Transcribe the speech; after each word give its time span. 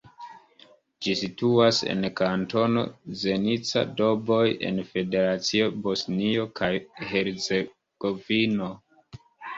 Ĝi 1.07 1.11
situas 1.17 1.81
en 1.93 2.07
Kantono 2.21 2.85
Zenica-Doboj 3.25 4.41
en 4.71 4.79
Federacio 4.95 5.69
Bosnio 5.89 6.49
kaj 6.61 6.71
Hercegovino. 7.13 8.73